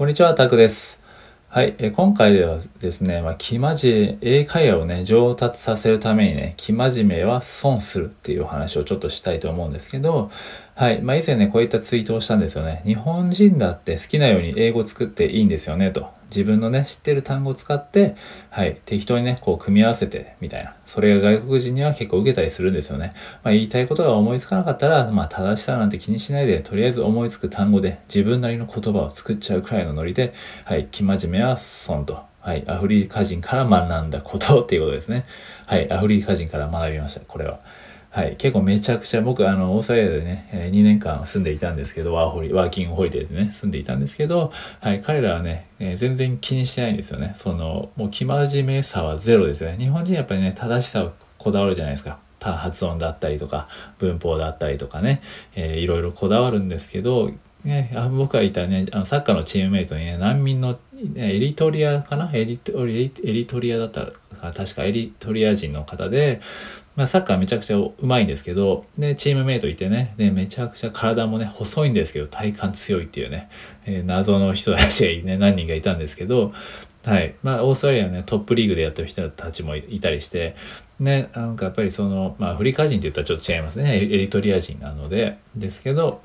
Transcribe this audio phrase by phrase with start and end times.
[0.00, 0.98] こんにちは、タクです。
[1.50, 10.30] はい、え今回ではですね、まあ、生真面、英会話をね、上達させるためにね、生真面目は損するっていうお話をちょっとしたいと思うんですけど、
[10.74, 11.02] はい。
[11.02, 12.80] まあ、以前ね、こういったツイートをしたんですよね。
[12.86, 16.08] 日本人だって好きなように英語作っていいんですよね、と。
[16.30, 18.16] 自分のね、知ってる単語を使って、
[18.50, 18.80] はい。
[18.84, 20.74] 適当にね、こう組み合わせて、みたいな。
[20.86, 23.12] それが外国人には結構受けたりするんですよね。
[23.42, 30.32] まあ、言いたいことが思いつかなかったら、まあ、正しさなんて気にしないで、とりあえず思いつく単語で、自分なりの言葉を作っちゃうくらいのノリで、
[30.64, 30.88] はい。
[30.90, 32.20] 生真面目は損と。
[32.40, 32.64] はい。
[32.66, 35.26] アフリカ人から学んだことっていうことですね。
[35.66, 35.92] はい。
[35.92, 37.20] アフリカ人から学びました。
[37.20, 37.60] これは。
[38.10, 47.32] はい、結構めちゃくちゃ僕あのオーストラリアでね、え2年間住んでいたんですけどワーホリワーキングホリデーでね住んでいたんですけど、はい、彼らはね、えー、全然気にしてないんですよね。
[47.36, 49.78] そのもう生真面目さはゼロですよね。
[49.78, 52.18] 日本人やっぱりね正しさをこだわるじゃないですか。
[52.40, 55.20] 発音だったりとか文法だったりとかね、
[55.54, 57.30] えー、いろいろこだわるんですけど
[57.64, 60.78] ね、あ僕がいたねあのサッカーのチームメイトにね難民の
[61.14, 62.30] エリトリアかな？
[62.32, 64.06] エリトリエリトリアだった
[64.40, 66.40] か確かエリトリア人の方で
[66.96, 73.48] まあ、サッカーめちゃくちゃうまいんですけど、で、チームメイトいてね、で、めちゃくちゃ体もね、細いんですけど、体幹強いっていうね、
[73.86, 76.52] えー、謎の人たちがね、何人かいたんですけど、
[77.04, 77.34] はい。
[77.42, 80.56] まあ、オーストラリアね、トップリーグでやってる人たちもいたりして、
[80.98, 83.96] ね、なんかやっぱりその、まあ、アフリカ人って言ったらちょっと違いますね。
[83.96, 86.20] エリトリア人なので、ですけど、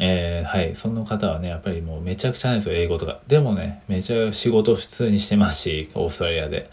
[0.00, 3.20] えー、はい、その方はね、やっぱりもうめちゃくちゃなんですよ、英語とか。
[3.26, 6.70] でもね、めちゃ仕事普通にしてますし、オーストラリアで。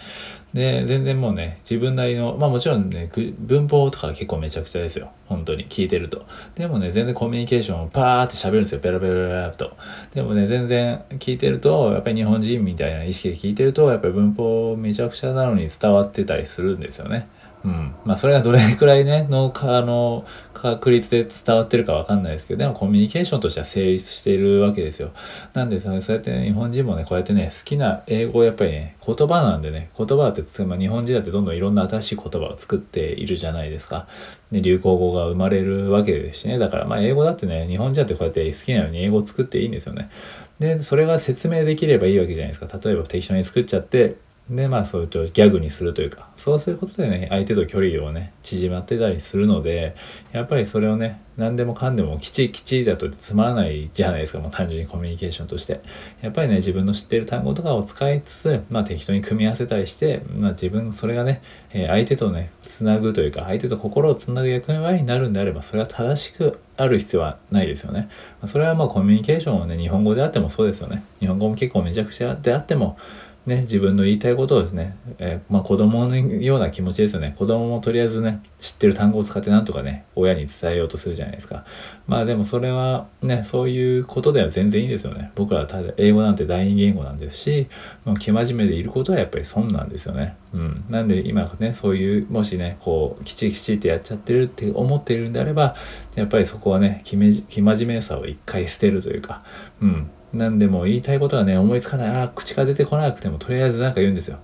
[0.54, 3.10] で、全然もうね、自分なりの、まあもちろんね、
[3.40, 5.12] 文法とか結構めちゃくちゃですよ。
[5.26, 6.24] 本当に聞いてると。
[6.54, 8.80] でもね、全然コミュニケーションをパーって喋るんですよ。
[8.80, 9.76] ペラペラペラと。
[10.14, 17.28] でもね、全然聞いてると、やっぱり日本人みたいな意識で聞いてると、やっぱり文法めちゃくちゃなのに伝わってたりするんですよね。
[17.66, 17.96] うん。
[18.06, 25.12] まあ、それがどれくらいね、の、あの、確率で伝わってるかわかんないですけど、でもコミュニケーションとしては成立しているわけですよ。
[25.54, 34.08] なんで、そうやって、ね、日本人もね、こうやってね、好きな英語をやっぱりね、言葉なんでね、言葉ってつ、まあ、日本人だってどんどんいろんな新しい言葉を作っているじゃないですか。
[34.52, 36.60] ね、流行語が生まれるわけですしね。
[36.60, 40.06] だから、まあ、英語だってね、日本人だってこうやって好きなように英語を作っていいんですよね。
[40.60, 42.80] で、それが説明できればいいわけじゃないですか。
[42.82, 44.16] 例えば適当に作っちゃって、
[44.50, 49.96] で、まあ、そういうとギャグにするというか、そうすることでね、相手と距離をね、縮まってたりするので、
[50.34, 55.82] やっぱりそれをね、何でもかんでもきちきちだとつまらないじゃないですか、もう単純にコミュニケーションとして。
[56.22, 61.42] やっぱりね、自分の知ってる単語とかを使いつつ、まあ、適当に組み合わせたりして、まあ、自分、それがね、
[61.72, 68.10] 相手とね、つなぐというか、相手と心をつなぐ役割になるんであれば、それは正しくある必要はないですよね。
[68.46, 71.04] それはまあコミュニケーションをね、日本語であってもそうですよね。
[71.20, 72.98] 日本語も結構めちゃくちゃであっても、
[73.46, 77.36] ね、自分の言いたいことをですね、えー、まあ子供のような気持ちですよね。
[77.38, 81.64] 子供もとりあえずね、知ってる単語を使ってなんとかね、親に伝えようとするじゃないですか。
[82.08, 85.32] まあでもそれはね、そういうことでは全然いいですよね。
[85.36, 87.68] 僕らはただ英語なんて第二言語なんですし、
[88.04, 90.38] もう生真面目でいることはやっぱり損なんですよね。
[90.54, 90.86] うん。
[90.90, 95.76] なんで今ね、そういう、もしね、こう、きちきちってやっちゃってるって思っているんであれば、
[96.16, 99.44] やっぱりそこはね、生真面目さを一回捨てるというか、
[99.82, 100.10] うん。
[100.36, 102.10] なんでも言いたいことがね、思いつかない。
[102.10, 104.38] ああ、口が出てこなくても、とりあえず何か言うんですよ。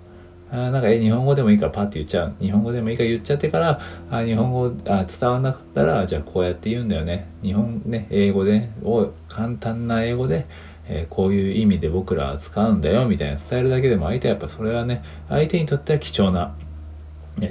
[0.49, 2.33] あなんか、え、日本語でもいいからパッて言っちゃう。
[2.41, 3.79] 日本語でもいいから言っちゃってから、
[4.09, 7.27] あ日本語あ伝わんなかったら、じゃあこうやって言うんだよね。
[7.41, 10.45] 日本ね、英語で、を簡単な英語で、
[10.87, 16.53] えー、こういう意味で僕らは使うんだよ、みたいな伝えるだけでも相手はやっぱそれはね、相手にとっては貴重な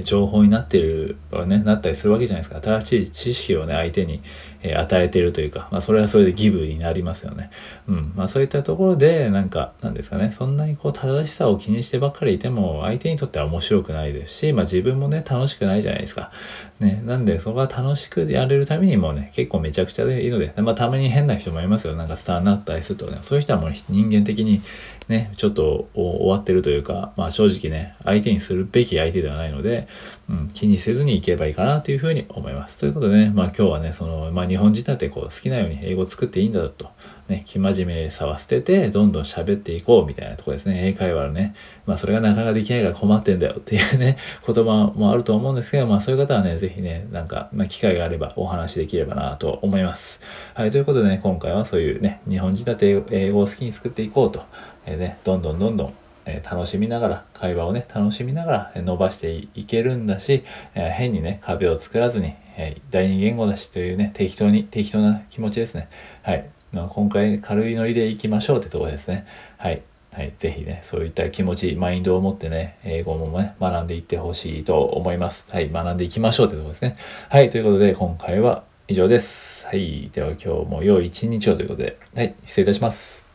[0.03, 2.61] 情報になってる、ね、なったりするわけじゃないですか。
[2.63, 4.21] 新しい知識をね、相手に、
[4.63, 7.51] え与えてるというか、まあ、それはそれでギブになりますよね。
[7.89, 8.13] うん。
[8.15, 16.31] まあ、そういったところで、なんか、なんですかね、そんなにこう、正しさを気にしてばっかりいても、相手にとっては面白くないですし、まあ、自分もね、楽しくないじゃないですか。
[16.79, 17.03] ね。
[17.07, 21.97] なんで、そこは楽しくやれるためにもね、結構めちゃくちゃでいいので、まあ、たまに変な人もいますよ。
[21.97, 24.61] なんか伝わんなったりするとね、そういう人はもう人間的に
[25.09, 29.89] ね、ちょっと終わってるというか、まあ、正直ね、相手にするべき相手ではないので、で
[30.29, 32.81] うん、気にせずにいけばいいかなというふうに思います。
[32.81, 36.91] ということでね、まあ今日はね、その、まあ日本人だってこう好きなように英語作っていいんだと、
[37.29, 40.89] ね、生真面目さは捨てて、どんどん喋っていこうみたいなとこですね。
[40.89, 41.55] 英会話のね、
[41.87, 44.17] まあそれがなかなかできないから困ってんだよっていうね、
[44.47, 50.21] 言葉もあると思うんですけど、まあそういう方はね、ぜひね、なんか、まあ機会があればお話できればなと思います。
[50.55, 54.43] はい、ということでね、今回はそういうね、日本人だって英語を好きに作っていこうと、
[54.87, 55.95] えー、ね、どんどんどんどん
[56.31, 60.45] え楽しみながら、会話をね、楽しみながら伸ばしていけるんだし、
[60.75, 65.89] え変にね、壁を作らずに、え第二言語だしというね、適当に、適当な気持ちですね。
[66.23, 66.47] はい。
[66.73, 69.23] 今回軽いノリでいきましょうってとこですね。
[69.59, 69.83] はい。
[70.13, 70.33] はい。
[70.39, 75.47] ぜひね、そういった気持ち、マインドを持ってね、英語もね、学んでいってほしいと思います。
[75.51, 75.71] はい。
[75.71, 76.97] 学んでいきましょうってとこですね。
[77.29, 77.49] はい。
[77.49, 79.67] ということで、今回は以上です。
[79.67, 80.11] はい。
[80.13, 82.35] では今日も良い一日をということで、はい。
[82.45, 83.30] 失礼いたします。